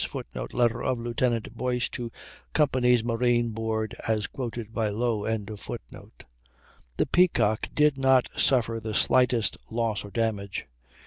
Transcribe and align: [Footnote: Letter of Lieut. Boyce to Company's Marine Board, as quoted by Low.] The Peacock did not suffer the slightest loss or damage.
[Footnote: 0.09 0.51
Letter 0.55 0.81
of 0.81 0.97
Lieut. 0.97 1.55
Boyce 1.55 1.87
to 1.89 2.11
Company's 2.53 3.03
Marine 3.03 3.49
Board, 3.49 3.93
as 4.07 4.25
quoted 4.25 4.73
by 4.73 4.89
Low.] 4.89 5.27
The 5.27 7.05
Peacock 7.05 7.67
did 7.75 7.99
not 7.99 8.27
suffer 8.35 8.79
the 8.79 8.95
slightest 8.95 9.57
loss 9.69 10.03
or 10.03 10.09
damage. 10.09 10.65